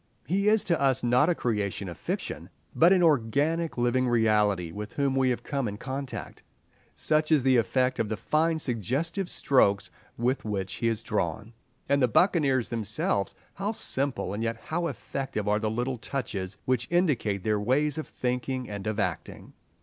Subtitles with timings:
[0.25, 4.93] He is to us not a creation of fiction, but an organic living reality with
[4.93, 6.41] whom we have come in contact;
[6.95, 11.53] such is the effect of the fine suggestive strokes with which he is drawn.
[11.87, 16.87] And the buccaneers themselves, how simple and yet how effective are the little touches which
[16.89, 19.53] indicate their ways of thinking and of acting.